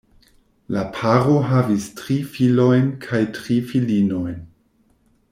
[0.75, 4.41] La paro havis tri filojn kaj tri filinojn.